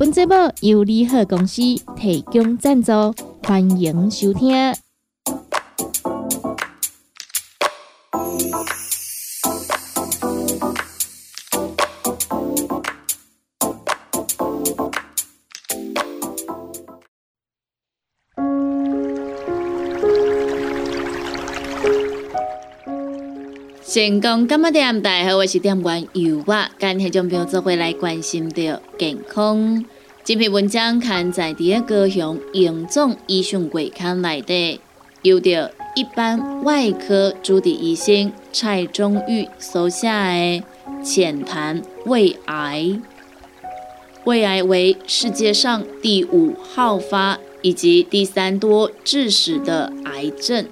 [0.00, 0.32] 本节目
[0.62, 1.60] 由利好公司
[1.94, 2.90] 提供赞助，
[3.42, 4.50] 欢迎收听。
[23.92, 25.02] 成功干嘛点？
[25.02, 29.84] 大家好，我是店员尤娃，今天将标做回来关心到健康。
[30.22, 34.80] 这篇文章刊在第一高雄荣总医学柜刊内底，
[35.22, 40.12] 由着一般外科主治医生蔡忠玉所写的
[41.02, 42.84] 《浅谈胃癌》。
[44.22, 50.64] 胃癌为世界上第五好发以及第三多致死的癌症，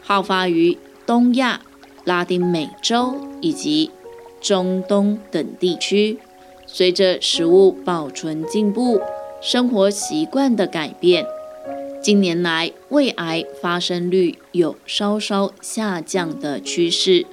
[0.00, 1.60] 好发于东亚。
[2.04, 3.90] 拉丁美洲以及
[4.40, 6.18] 中东等地区，
[6.66, 9.00] 随着食物保存进步、
[9.40, 11.26] 生活习惯的改变，
[12.02, 17.24] 近年来胃癌发生率有稍稍下降的趋势，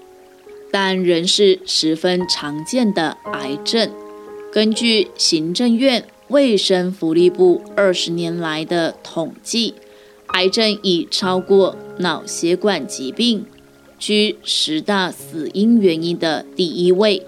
[0.71, 3.91] 但仍是十分常见的癌症。
[4.53, 9.75] 根据行政院卫生福利部二十年来的统计，
[10.27, 13.45] 癌症已超过脑血管疾病。
[14.01, 17.23] 居十大死因原因的第一位。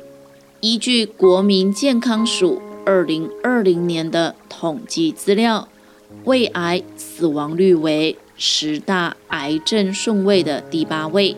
[0.59, 5.70] 依据国民健康署二零二零年的统计资料，
[6.23, 11.36] 胃癌死亡率为十大癌症顺位的第八位。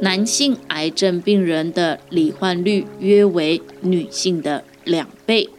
[0.00, 5.50] 男性癌症病人的罹患率约为女性的两倍。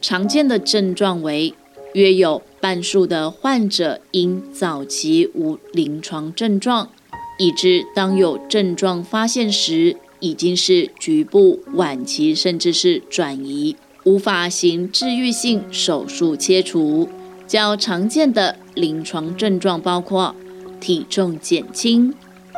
[0.00, 1.52] 常见的症状为，
[1.94, 6.90] 约有半数的患者因早期无临床症状。
[7.38, 17.08] 以致当有症状发现时，已经是局部晚期，甚至是转移，无法行治愈性手术切除。
[17.46, 20.34] 较常见的临床症状包括
[20.80, 22.12] 体重减轻、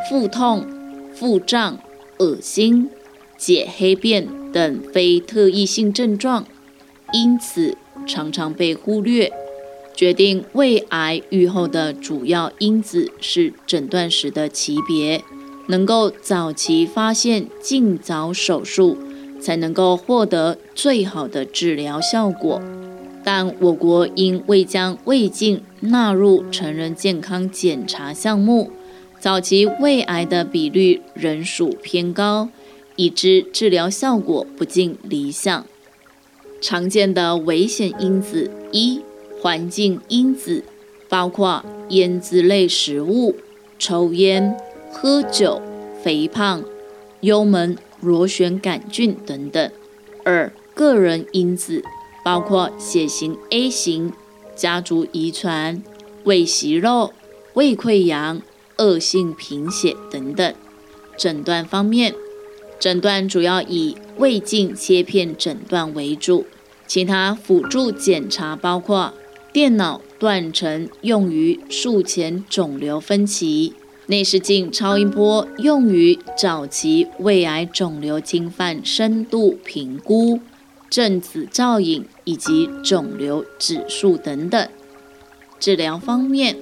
[0.09, 0.65] 腹痛、
[1.15, 1.79] 腹胀、
[2.19, 2.89] 恶心、
[3.37, 6.47] 解黑便等非特异性症状，
[7.13, 9.31] 因此常常被忽略。
[9.99, 15.25] 决定胃癌预后的主要因子是诊断时的级别，
[15.67, 18.97] 能够早期发现、尽早手术，
[19.41, 22.63] 才能够获得最好的治疗效果。
[23.25, 28.71] 但我国因未将胃镜纳入成人健康检查项目，
[29.19, 32.49] 早期胃癌的比率仍属偏高，
[32.95, 35.67] 以致治疗效果不尽理想。
[36.61, 39.01] 常见的危险因子一。
[39.41, 40.65] 环境因子
[41.09, 43.37] 包括腌制类食物、
[43.79, 44.57] 抽烟、
[44.93, 45.63] 喝酒、
[46.03, 46.65] 肥胖、
[47.21, 49.71] 幽门螺旋杆菌等等。
[50.25, 51.83] 二、个人因子
[52.25, 54.13] 包括血型 A 型、
[54.55, 55.83] 家族遗传、
[56.25, 57.13] 胃息肉、
[57.55, 58.43] 胃溃疡、
[58.77, 60.55] 恶性贫血等等。
[61.17, 62.15] 诊断方面，
[62.79, 66.45] 诊断主要以胃镜切片诊断为主，
[66.87, 69.15] 其他辅助检查包括。
[69.59, 73.75] 电脑断层用于术前肿瘤分期，
[74.07, 80.39] 内视镜超音波用于早期胃癌肿瘤侵犯深度评估，
[80.89, 84.69] 正子造影以及肿瘤指数等等。
[85.59, 86.57] 治疗方面，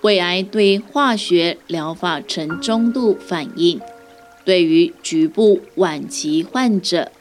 [0.00, 3.80] 胃癌对化学疗法呈中度反应，
[4.44, 7.12] 对于局部晚期患者，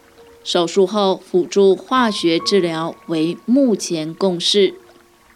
[0.43, 4.73] 手术后辅助化学治疗为目前共识。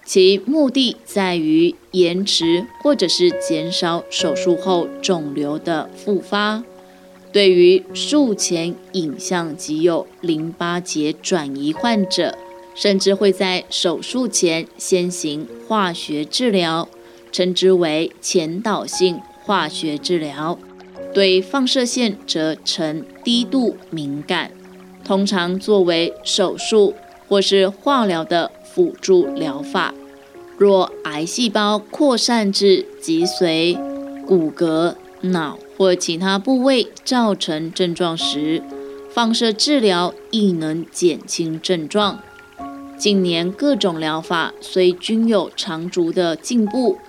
[0.08, 6.64] 其目的在于延迟或者是减少手术后肿瘤的复发。
[7.34, 12.38] 对于术前影像及有淋巴结转移患者，
[12.74, 16.88] 甚至会在手术前先行化学治疗，
[17.34, 20.58] 称之为前导性化学治疗。
[21.14, 24.52] 对放射线则呈低度敏感，
[25.04, 26.96] 通常作为手术
[27.28, 28.52] 或是化疗的。
[28.78, 29.92] 辅助疗法，
[30.56, 33.76] 若癌细胞扩散至脊髓、
[34.28, 38.62] 骨骼、脑或其他部位造成症状时，
[39.12, 42.20] 放射治疗亦能减轻症状。
[43.00, 47.00] 近年各种疗法虽均有长足的进步，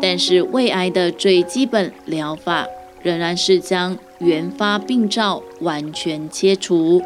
[0.00, 2.68] 但是胃癌的最基本疗法
[3.02, 7.02] 仍然是将原发病灶完全切除。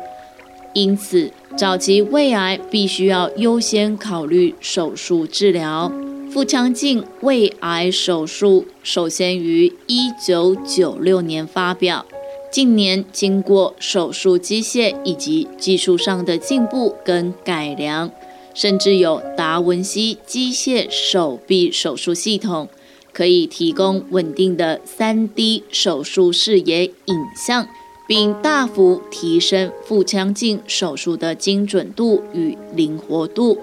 [0.73, 5.91] 因此，早期胃癌必须要优先考虑手术治疗。
[6.33, 12.07] 腹腔镜胃癌手术首先于一九九六年发表。
[12.53, 18.11] 近年经过手术机械以及技术上的进步跟改良，
[18.55, 22.69] 甚至有达文西机械手臂手术系统，
[23.13, 27.69] 可以提供稳定的 3D 手术视野影像，
[28.11, 33.57] 并大幅提升腹腔镜手术的精准度与灵活度，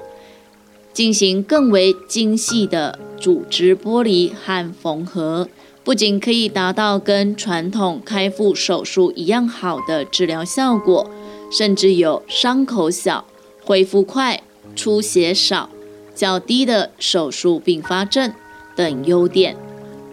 [0.94, 5.50] 进行更为精细的组织剥离和缝合。
[5.84, 11.12] 不仅可以达到跟传统开腹手术一样好的治疗效果，
[11.52, 13.26] 甚至有伤口小、
[13.66, 14.42] 恢复快、
[14.78, 15.70] 出血少、
[16.16, 18.32] 较低的手术并发症
[18.78, 19.58] 等优点，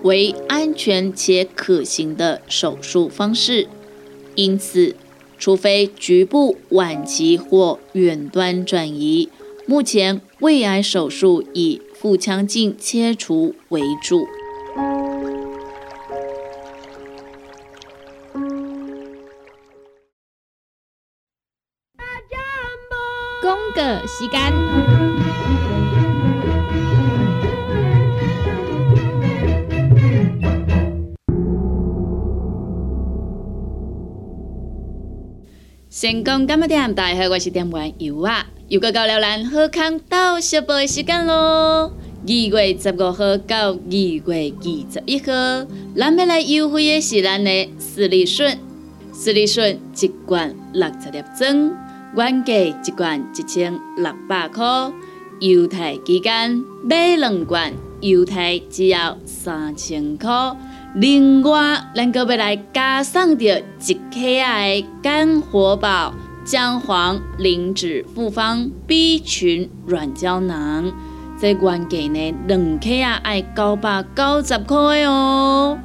[0.03, 3.69] 为安全且可行的手术方式。
[4.35, 4.97] 因此，
[5.39, 9.29] 除非局部晚期或远端转移，
[9.67, 14.27] 目前胃癌手术以腹腔镜切除为主。
[23.75, 24.41] 个时间，
[36.05, 36.95] 成功干么点？
[36.95, 41.95] 大家好，我是点玩油啊，又到了咱好康到小宝的时间咯。
[42.27, 44.35] 二月十五号到二月二
[44.93, 45.67] 十一号，
[45.97, 48.59] 咱要来优惠的是咱的四利顺，
[49.15, 51.73] 四利顺一罐六十粒装。
[52.15, 54.63] 原价一罐一千六百块，
[55.41, 57.73] 犹太期间买两罐，
[58.03, 60.29] 犹太只要三千块。
[60.95, 66.15] 另外，咱阁要来加送着一克的肝活宝
[66.45, 70.93] 姜黄磷脂复方 B 群软胶囊，
[71.41, 75.77] 这原价呢两克啊要九百九十块哦。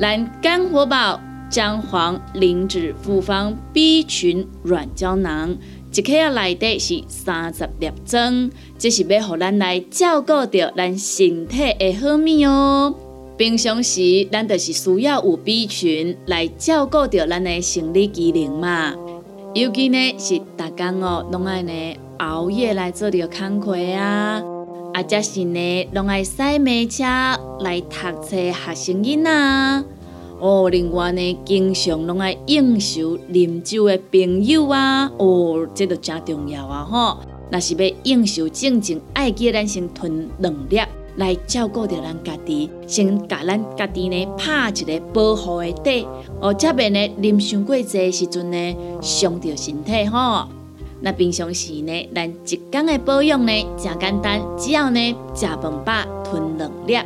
[0.00, 5.56] 咱肝活宝姜黄磷脂复方 B 群软胶囊。
[5.94, 12.94] 一克啊，内底是三十粒装，这是要互咱来照顾着咱身体的好物哦。
[13.36, 18.94] 平常时，咱就是需要有 B 群来照顾着咱的生理机能嘛。
[19.54, 21.72] 尤其呢是逐工哦，拢爱呢
[22.18, 24.42] 熬夜来做着工课啊，
[24.94, 27.04] 啊，则是呢拢爱驶马车
[27.60, 29.84] 来读册学声音啊。
[30.40, 36.84] 哦，另外呢，经常拢爱应酬啉酒的朋友啊，哦，这都真重要啊！
[36.84, 37.18] 吼，
[37.50, 40.80] 若是要应酬正正，爱记咱先吞两粒
[41.16, 46.06] 来照顾着咱家己，先甲咱家己呢拍一个保护的底，
[46.40, 50.48] 哦，这边呢啉伤过济时阵呢伤着身体吼。
[51.00, 55.92] 那平常时呢，咱一天的保养呢，正简单，只要呢食饭饱
[56.24, 56.98] 吞两粒。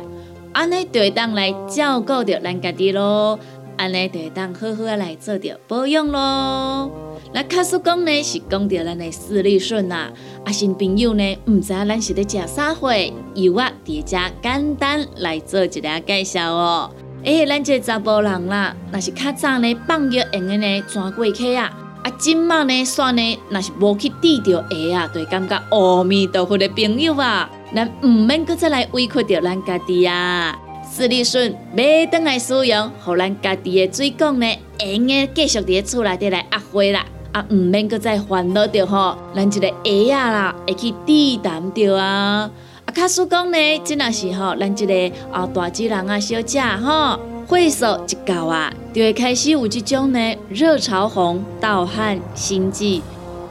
[0.53, 3.39] 安尼就会当来照顾着咱家己咯，
[3.77, 6.91] 安尼就会当好好来做着保养咯。
[7.33, 10.11] 那卡叔讲呢是讲着咱的视力顺呐，
[10.43, 12.93] 啊新朋友呢毋知咱是咧食啥货，
[13.35, 16.91] 由我叠加简单来做一个介绍哦。
[17.23, 21.71] 诶，咱这查甫人啦，若是较早呢放药用的呢转过去啊，
[22.03, 27.49] 啊今麦呢算呢，若是无去治着下啊，就感觉阿弥陀佛的朋友啊。
[27.73, 30.59] 咱毋免搁再来委屈着咱家己啊！
[30.93, 34.45] 视力顺买倒来使用，互咱家己的嘴讲呢，
[34.77, 37.05] 会用个继续伫咧厝内底来压花啦！
[37.31, 42.49] 啊，毋免搁再烦恼着吼，咱一个鞋啊啦，会去抵挡着啊！
[42.85, 53.01] 啊，卡叔讲呢，真若是吼，咱一个啊大只人啊小姐吼，岁数一到啊，就会开始有即种呢热潮红、盗汗、心悸、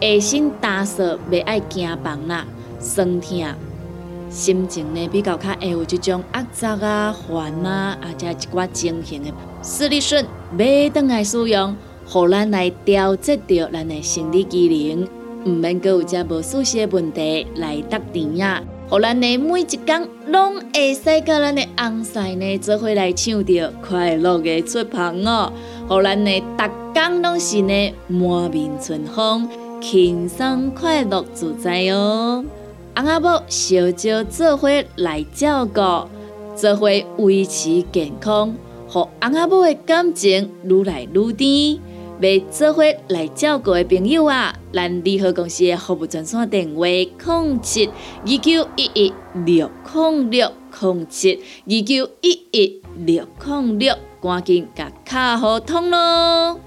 [0.01, 2.47] 下身打扫袂爱惊房啦、
[2.79, 3.43] 酸痛。
[4.29, 9.33] 心情呢比较较会有即种压杂啊、烦啊，啊，加一寡情形的。
[9.63, 10.25] 视力顺
[10.57, 11.75] 买倒来使用，
[12.12, 15.09] 互咱来调节着咱的生理机能，
[15.45, 18.61] 毋免搁有遮无舒适的问题来得甜呀。
[18.88, 25.52] 互咱的每一工拢会使甲咱的红婿呢做伙来唱着快乐的出棚哦。
[25.87, 29.49] 互咱的逐工拢是呢满面春风，
[29.81, 32.45] 轻松快乐自在哦。
[32.97, 35.81] 翁仔某小少做伙来照顾，
[36.57, 36.88] 做伙
[37.19, 38.57] 维持健康，
[38.88, 41.79] 互翁仔某的感情愈来愈甜。
[42.21, 49.12] 要做伙来照顾的朋友啊，咱利和公司的服务专线电话：零七二九一一
[49.47, 51.35] 六零六零七
[51.65, 56.61] 二九一一六零六，赶紧甲卡号通咯！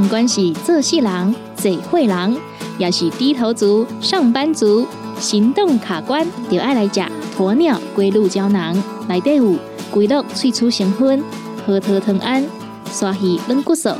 [0.00, 2.36] 不管是做事人、做会人，
[2.78, 4.86] 也是低头族、上班族，
[5.18, 7.02] 行动卡关，就爱来食
[7.36, 8.80] 鸵鸟龟鹿胶囊。
[9.08, 9.56] 内底有
[9.92, 11.22] 龟鹿萃取成分，
[11.66, 12.42] 核桃藤胺、
[12.90, 13.90] 鲨鱼软骨素，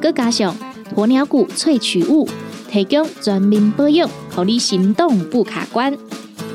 [0.00, 0.54] 佮加上
[0.94, 2.28] 鸵鸟骨萃取物，
[2.70, 5.96] 提供全面保养，让你行动不卡关。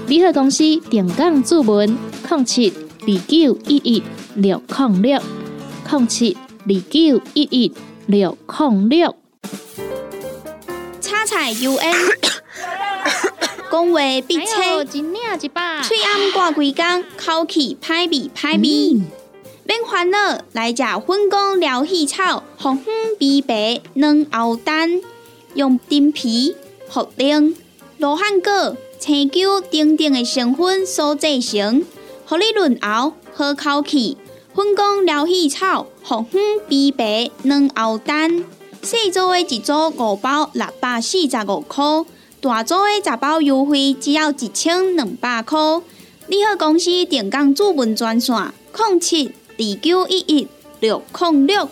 [0.08, 1.98] 联合公司定岗注文：
[2.30, 2.72] 零七
[3.02, 4.04] 二九一一
[4.36, 5.20] 六零六
[5.90, 7.74] 零七二九一一
[8.06, 9.16] 六零六。
[11.02, 11.96] 叉彩 U N，
[13.74, 19.02] 讲话必清，嘴暗挂几工，口气歹味歹味。
[19.64, 25.02] 免烦恼，来食粉工疗气草，红粉枇杷软藕丹，
[25.56, 26.56] 用丁皮、
[26.88, 27.56] 茯苓、
[27.98, 31.84] 罗汉果、青椒等等的成分所制成，
[32.26, 34.20] 合你润喉好口气。
[34.54, 36.40] 粉工疗气草，红粉
[36.70, 38.46] 枇杷软藕丹。
[38.84, 41.84] 四组的一组五包六百四十五块，
[42.44, 45.58] 大组的十包优惠只要一千两百块。
[46.28, 48.36] 你好，公司电工主文专线：
[48.78, 50.48] 零七二九一一
[50.82, 51.70] 六零六。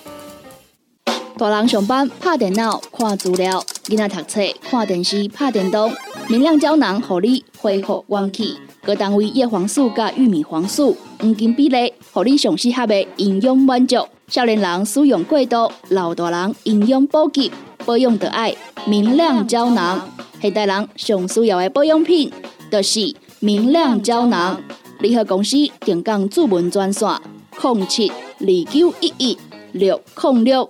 [1.37, 5.91] 大人上班拍电脑看资料，囡仔读册看电视拍电动，
[6.29, 8.57] 明亮胶囊互你恢复元气。
[8.81, 14.07] 各单位叶黄素加玉米黄素黄金比例，互你上适合的营养满足。
[14.29, 17.51] 少年人使用过度，老大人营养补给
[17.85, 20.09] 保养的爱明亮胶囊。
[20.41, 22.31] 现代人上需要的保养品，
[22.71, 24.60] 就是明亮胶囊。
[25.00, 27.07] 联合公司定岗主文专线：
[27.62, 29.38] 零七二九一一
[29.74, 30.67] 六零六。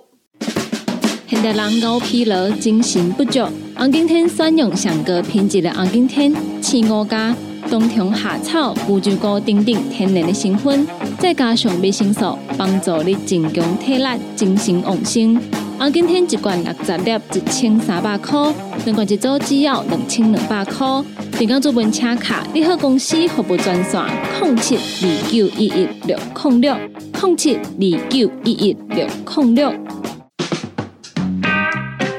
[1.26, 3.40] 现代人高疲劳、精神不足，
[3.74, 7.34] 红景天选用上个品质的红景天，青五加。
[7.70, 10.86] 冬虫夏草、乌鸡菇等等天然的成分，
[11.18, 15.40] 再加上维生素，帮助你增强体力、精神旺盛。
[15.82, 20.86] 红景天一罐六十粒，一千三百块；两罐一组，只要两千两百块。
[21.32, 24.00] 订购做本车卡，你好公司服务专线：
[24.40, 26.76] 零七二九一一六零六
[27.20, 29.81] 零七二九一一六零六。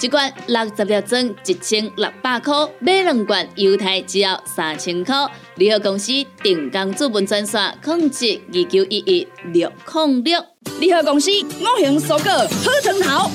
[0.00, 5.14] 一罐六十粒装，一千六百块；买两罐，犹太只要三千块。
[5.56, 10.40] 联合公司定岗资本专线：控制二九一一六零六。
[10.78, 13.28] 联合公司五行蔬果好成头，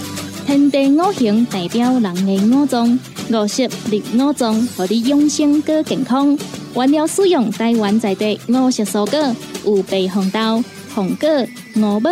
[0.45, 2.97] 天地五行代表人的五脏，
[3.29, 6.37] 五色绿五脏，让你养生更健康。
[6.75, 10.63] 原料使用台湾在地五色蔬果，有白红豆、
[10.95, 11.27] 红果、
[11.75, 12.09] 五宝、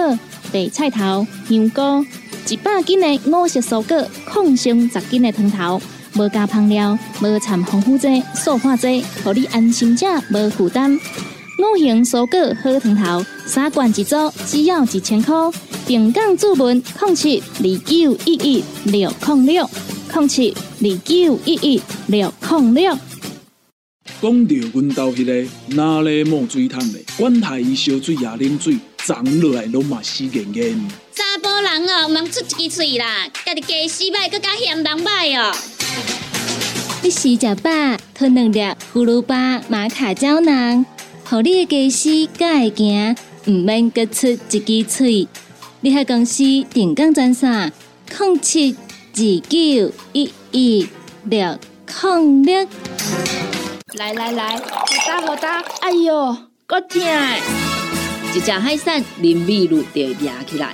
[0.51, 2.05] 白菜头、香菇。
[2.49, 5.81] 一百斤的五色蔬果，抗性十斤的汤头，
[6.15, 10.93] 无加香料，无掺防腐剂、塑化剂，让你安心吃，无负担。
[10.93, 15.33] 五行蔬果好汤头，三罐一组，只要一千块。
[15.87, 19.69] 平港注文：控七二九一一六零六
[20.11, 22.97] 控七二九一一六零六。
[24.21, 31.00] 讲到阮兜迄个哪里冒水桶的，管他伊烧水也啉水，长落来拢嘛死严严。
[31.13, 35.53] 查甫人哦，毋通出一支嘴啦，家己家洗歹，搁加嫌人歹哦。
[37.03, 37.69] 你时食饱，
[38.13, 38.59] 吞两粒
[38.93, 40.85] 葫芦巴、玛卡胶囊，
[41.25, 43.15] 互你的家洗才会行，
[43.47, 45.27] 毋免搁出一支嘴。
[45.81, 47.73] 你喺公司定岗专线：
[48.17, 48.75] 零七
[49.13, 50.87] 二九一一
[51.25, 51.59] 六
[52.03, 52.67] 零六。
[53.95, 57.01] 来来来，好打好打，哎哟，够痛！
[58.33, 60.73] 一只海扇淋米露就压起来，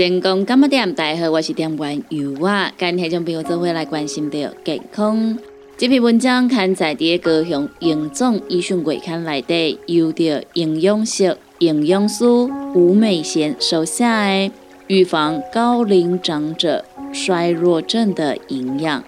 [0.00, 0.94] 成功干么点？
[0.94, 5.38] 大家好，我是店员尤娃，今天将朋友做回来关心到健康。
[5.76, 14.50] 这篇文章刊在第高雄营总医讯月刊内底，由着营养师、营养师吴美贤手下的
[14.86, 19.04] 预防高龄长者衰弱症的营养。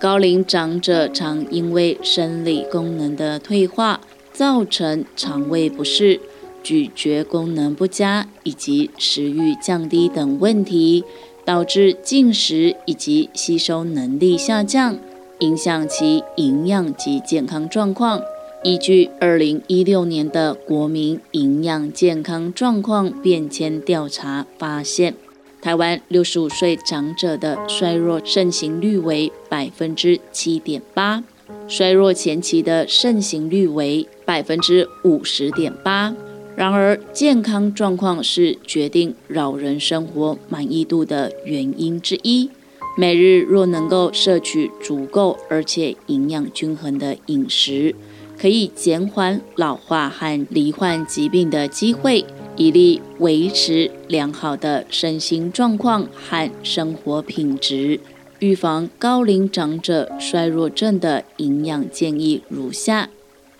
[0.00, 4.00] 高龄长者常因为生理功能的退化，
[4.32, 6.18] 造成肠胃不适、
[6.62, 11.04] 咀嚼功能不佳以及食欲降低等问题，
[11.44, 14.98] 导致进食以及吸收能力下降，
[15.40, 18.20] 影响其营养及健康状况。
[18.62, 25.14] 依据二零一六年的国民营养健康状况变迁调查发现。
[25.62, 31.22] 台湾六十五岁长者的衰弱盛行率为百分之七点八，
[31.68, 36.14] 衰弱前期的盛行率为百分之五十点八。
[36.60, 42.50] 然而，健康状况是决定老人生活满意度的原因之一。
[42.98, 47.94] 每日若能够摄取足够而且营养均衡的饮食，
[48.38, 52.26] 可以减缓老化和罹患疾病的机会。
[52.58, 57.98] 以利维持良好的身心状况和生活品质，
[58.38, 63.08] 预防高龄长者衰弱症的营养建议如下：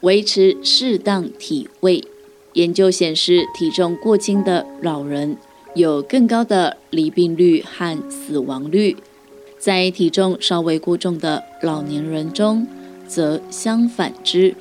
[0.02, 2.04] 维持适当体位。
[2.54, 5.36] 研究显示，体重过轻的老人
[5.74, 8.96] 有更高的离病率和死亡率，
[9.58, 12.66] 在体重稍微过重的老年人中
[13.06, 14.54] 则相反之。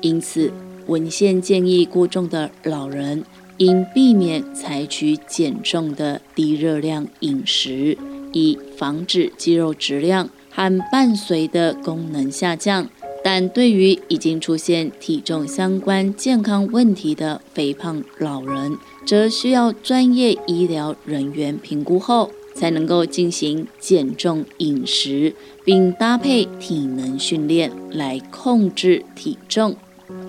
[0.00, 0.52] 因此，
[0.86, 3.24] 文献建议过重的老人。
[3.58, 7.98] 应避免采取减重的低热量饮食，
[8.32, 12.88] 以防止肌肉质量和伴随的功能下降。
[13.30, 29.76] 但对于已经出现体重相关健康问题的肥胖老人，则需要专业医疗人员评估后，才能够进行减重饮食，并搭配体能训练来控制体重。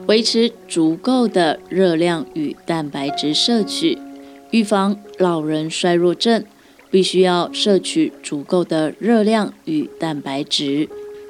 [0.07, 3.97] 维持足够的热量与蛋白质摄取，
[4.51, 6.43] 预防老人衰弱症，
[6.91, 10.89] 必须要摄取足够的热量与蛋白质。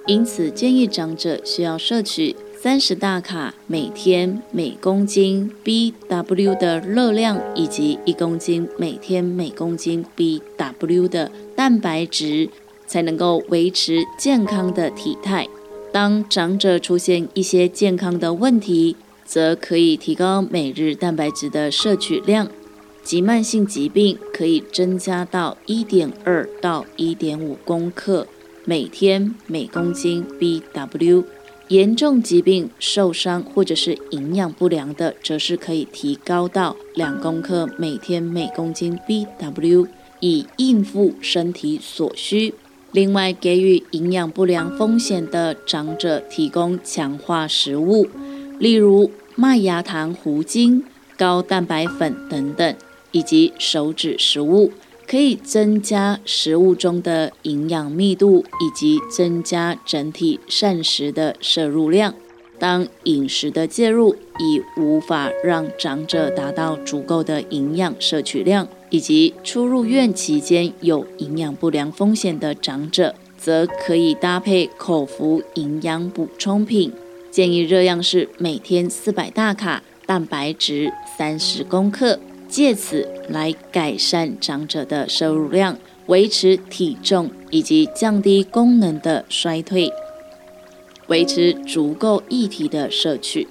[0.09, 12.49] 因此，建议长者需要摄取三十大卡每天每公斤 BW 的热量，以及一公斤每天每公斤 BW 的蛋白质，
[12.87, 15.47] 才能够维持健康的体态。
[15.91, 22.47] 当长者出现一些健康的问题，则可以提高每日蛋白质的摄取量。
[23.03, 28.25] 急慢性疾病可以增加到一点二到一点五公克
[28.65, 31.23] 每天每公斤 BW。
[31.69, 39.87] 严重疾病、受伤或者是营养不良的，则是可以提高到两公克每天每公斤 BW，
[40.19, 42.55] 以应付身体所需。
[42.91, 48.07] 另外，给予营养不良风险的长者提供强化食物，
[48.57, 50.83] 例如麦芽糖糊精、
[51.15, 52.75] 高蛋白粉等等，
[53.11, 54.71] 以及手指食物，
[55.09, 62.13] 可以增加食物中的营养密度，以及增加整体膳食的摄入量。
[62.59, 68.67] 当饮食的介入已无法让长者达到足够的营养摄取量。
[68.91, 76.91] 以及出入院期间有营养不良风险的长者，则可以搭配口服营养补充品，
[77.29, 82.19] 建议热量是每天四百大卡，蛋白质三十公克，
[82.49, 89.93] 借此来改善长者的摄入量，维持体重以及降低功能的衰退，
[91.07, 93.47] 维持足够液体的摄取。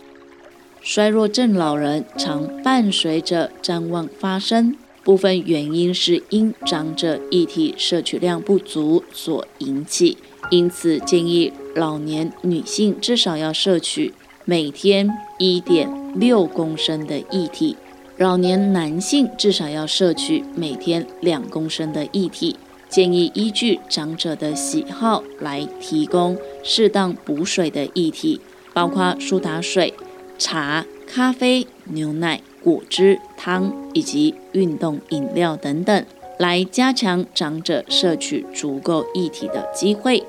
[0.83, 4.77] 衰弱症老人常伴随着谵妄发生。
[5.05, 10.19] 部分原因是因长者液体摄取量不足所引起，
[10.51, 14.13] 因此建议老年女性至少要摄取
[14.45, 17.77] 每天一点六公升的液体，
[18.19, 22.57] 老年男性至少要摄取每天两公升的液体。
[22.89, 28.41] 建议依据长者的喜好来提供适当补水的液体，
[28.73, 29.95] 包括苏打水、
[30.37, 32.41] 茶、咖啡、牛奶。
[32.61, 36.05] 果汁、汤以及运动饮料等等，
[36.39, 40.25] 来加强长者摄取足够液体的机会，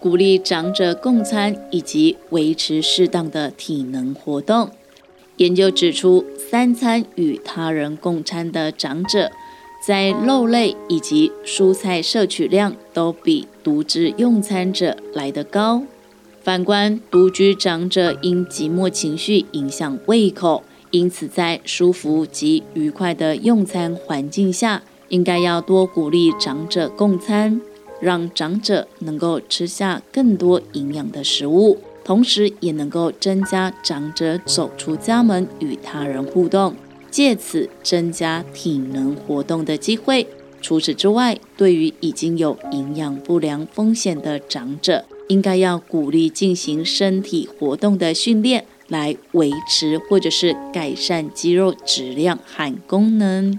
[0.00, 4.68] 鼓励长者共餐以及维持适当的体能活动。
[5.38, 9.30] 研究指出，三餐与他人共餐的长者，
[9.84, 15.82] 在肉类以及蔬菜摄取量都比独自用餐者来得高。
[16.42, 20.62] 反观独居长者，因寂寞情绪影响胃口。
[20.90, 27.60] 因此，在舒服及愉快的用餐环境下，应该要多鼓励长者共餐，
[28.00, 36.76] 让长者能够吃下更多营养的食物，同时也能够增加长者走出家门与他人互动，
[37.10, 40.26] 借此增加体能活动的机会。
[40.60, 48.66] 除此之外，对于已经有营养不良风险的长者，应该要鼓励进行身体活动的训练。
[48.88, 53.58] 来维持或者是改善肌肉质量和功能。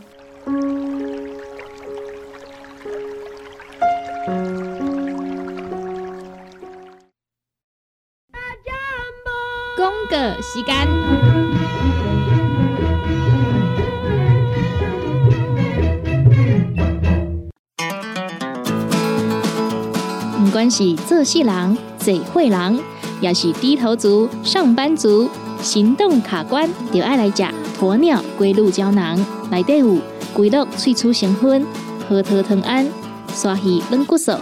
[20.76, 22.80] 是做事人、做会人。
[23.22, 25.30] 也是低头族、上班族、
[25.62, 27.46] 行动卡关，就爱来食
[27.80, 29.18] 鸵鸟龟鹿胶囊。
[29.50, 29.98] 内底有
[30.34, 31.66] 龟鹿萃取成分，
[32.10, 32.86] 核桃藤胺、
[33.34, 34.34] 刷鱼软骨素，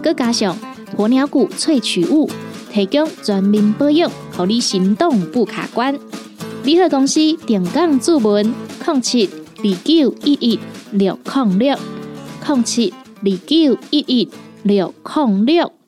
[0.00, 0.56] 佮加上
[0.96, 2.30] 鸵鸟骨萃取物，
[2.72, 5.98] 提供全面保养，让你行动不卡关。
[6.62, 7.14] 联合公司
[7.46, 8.54] 定岗注文：
[8.86, 10.58] 零七二九一一
[10.92, 11.76] 六零六
[12.46, 14.28] 零七二九一一
[14.62, 15.79] 六零六。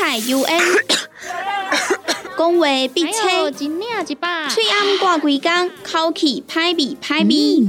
[0.00, 0.62] 菜 U N，
[2.38, 7.68] 讲话必清，嘴暗挂几工，口气歹味歹味。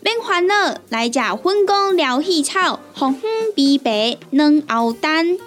[0.00, 5.38] 免烦恼，来食粉公疗气草，红粉枇杷软藕丹，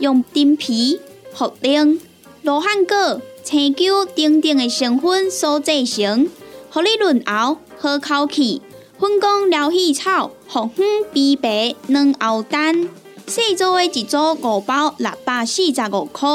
[0.00, 1.00] 用丁皮、
[1.32, 2.00] 茯苓、
[2.42, 6.28] 罗汉果、青椒等等的成分所制成，
[6.70, 8.62] 合你润喉好口气。
[8.98, 12.88] 粉公疗气草，红粉枇杷软藕丹。
[13.28, 16.28] 细组的一组五包六百四十五块，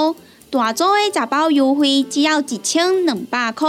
[0.51, 3.67] 大组的十包优惠只要一千两百块。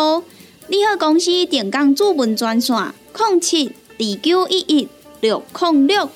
[0.68, 2.76] 你好，公司电工主文专线：
[3.16, 4.88] 零七二九一一
[5.22, 6.10] 六零六。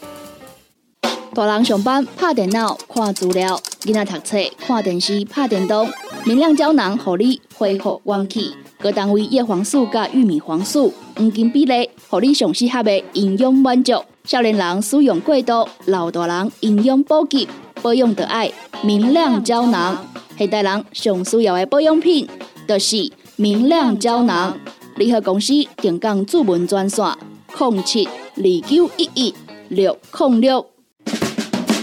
[1.32, 5.90] 大人上班拍电脑看资料，囡仔读册看电视拍电动。
[6.24, 8.54] 明亮胶囊，互你恢复元气。
[8.80, 13.92] 各单位叶黄素加玉米黄素黄金比例，互你上适合的营养满足。
[14.24, 17.48] 少年人使用过度，老大人营养补给
[17.82, 20.06] 保养的爱明亮胶囊。
[20.36, 22.28] 现代人上需要的保养品，
[22.68, 24.56] 就是明亮胶囊。
[24.94, 27.04] 联合公司定岗主文专线：
[27.56, 29.34] 零七二九一一
[29.70, 30.64] 六零六。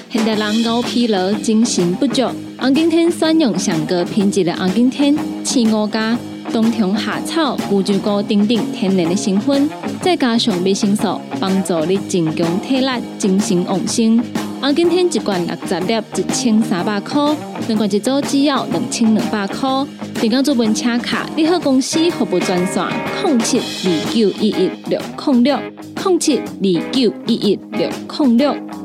[0.10, 2.24] 现代人高疲劳、精神不足，
[2.58, 6.18] 红景天选用上个品质的红景天青五加。
[6.52, 9.70] 冬虫夏草、乌鸡菇等等天然的成分，
[10.02, 14.22] 再加上维生素，帮助你增强体力、精神旺盛。
[14.62, 17.36] 啊，今天一罐六十粒，一千三百块；
[17.68, 19.86] 两罐一组，只要两千两百块。
[20.22, 22.84] 订购做文车卡，你好公司服务专线：
[23.26, 25.60] 零七二九一一六零六
[26.04, 28.85] 零七二九一一六零六。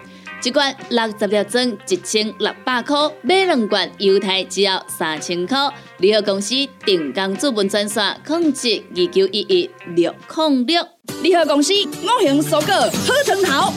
[0.43, 5.55] 一罐六十粒装，一千六百块；买两罐，犹太只要三千块。
[5.99, 10.83] 联合公司定岗资本专线：控制二九一一六零六。
[11.21, 13.71] 联合公司五行蔬果好成头，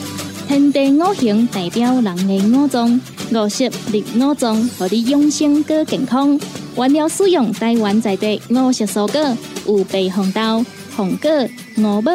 [0.47, 2.99] 天地五行代表人的五脏，
[3.31, 6.39] 五色绿五脏，让你养生更健康。
[6.75, 11.29] 原料使用台湾在地五色蔬果，有白红豆、红果、
[11.77, 12.11] 五宝、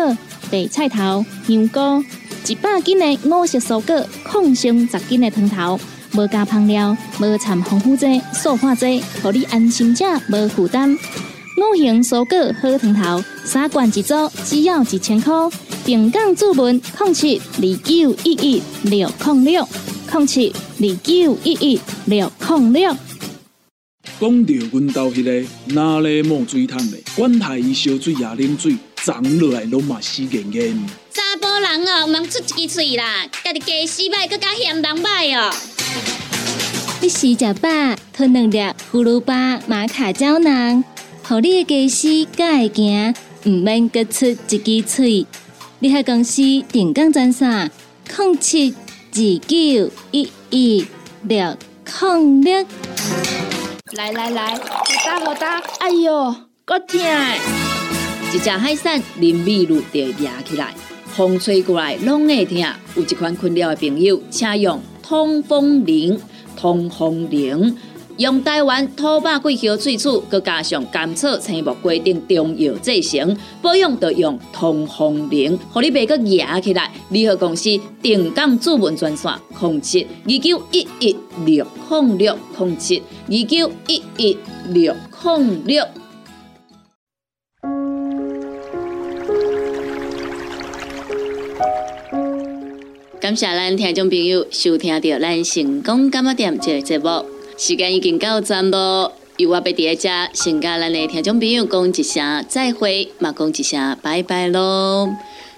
[0.51, 2.05] 白菜头、香菇。
[2.47, 5.79] 一百斤的五色蔬果，抗性十斤的汤头，
[6.15, 10.93] 无加香料，无掺防腐剂、塑化剂，让你安心吃，无负担。
[10.93, 15.33] 五行蔬果好汤头，三罐一组，只要一千块。
[15.85, 19.69] 平港注文：零七二九一一六零六
[20.13, 22.97] 零七二九一一六零六。
[24.19, 30.87] 讲到阮兜迄个哪里冒水桶的，管他伊烧水也啉水，长落来拢嘛死严严。
[31.13, 35.53] 查甫人哦，毋通出一支嘴啦，家己家死歹，搁加嫌人歹哦。
[37.01, 37.69] 你食食饱，
[38.13, 38.59] 吞两粒
[38.93, 40.85] 葫芦巴、玛卡胶囊，
[41.23, 43.15] 互你的家死才会行，
[43.47, 45.27] 毋免各出一支嘴。
[45.79, 47.71] 你喺公司定岗专线：
[48.19, 48.75] 零七
[49.13, 50.87] 二九一一
[51.23, 51.57] 六
[52.03, 52.67] 零六。
[53.93, 56.37] 来来来，好打好打，哎哟，
[56.67, 56.99] 够痛！
[58.33, 60.73] 一只海扇淋米露就压起来。
[61.07, 62.59] 风吹过来拢会疼。
[62.95, 66.19] 有一款困扰的朋友，请用通风灵。
[66.57, 67.77] 通风灵
[68.19, 76.93] 用台湾土八桂香萃取，佮加上甘草、青木规定中药制成，保养要用通风灵，互你袂佮压起来。
[77.09, 84.39] 联合公司定岗主文专线：控七二九一一六控六控七二九一一
[84.69, 85.85] 六控六。
[93.31, 97.25] 感谢咱听众朋友收听到咱成功干么店这个节目，
[97.57, 99.13] 时间已经到站咯。
[99.37, 105.09] 由我要伫遮先甲咱的听众朋友讲一声再会，嘛讲一声拜拜咯。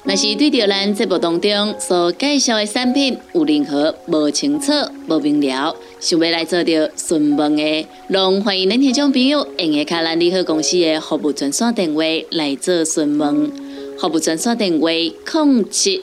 [0.04, 4.70] 若是对着咱节目当中所介绍的产品有任何无清楚、
[5.08, 13.50] 无明了，想要来做着询问的，拢欢迎恁听众朋友用下卡咱利好公司的服务专线电话来做询问。
[13.98, 16.02] 服务专线电话：零七。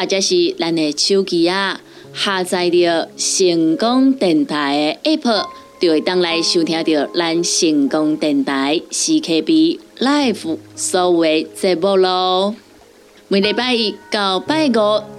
[0.00, 1.78] 或者是咱的手机啊，
[2.14, 5.44] 下载着成功电台的 App，
[5.78, 12.54] 就会当来收听到咱成功电台 CKB Live 所有节目咯。
[13.28, 14.72] 每礼拜一到拜五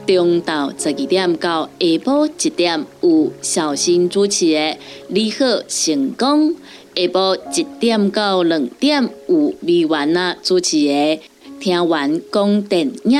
[0.07, 4.59] 中昼十二点到下晡一点有小新主持的
[5.09, 6.49] 《你好成功》，
[6.95, 10.91] 下晡一点到两点有美文啊主持的
[11.59, 13.19] 《听完讲电影》。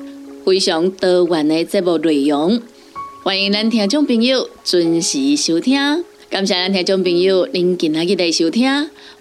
[0.45, 2.61] 非常多元的节目内容，
[3.23, 6.03] 欢迎咱听众朋友准时收听。
[6.29, 8.63] 感谢咱听众朋友您今日的收听，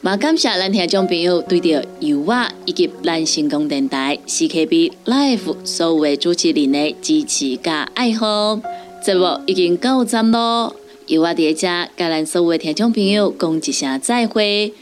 [0.02, 8.60] 也感谢咱听众朋友对着油画以及咱成功电台 CKB Life 所有的主持人的支持加爱好。
[9.04, 10.74] 节目已经到站咯，
[11.06, 14.72] 油画伫遮甲咱所有的听众朋友讲一声再会。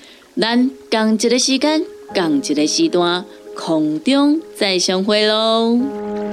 [0.40, 3.24] 咱共一个时间，共一个时段，
[3.56, 6.27] 空中再相会喽。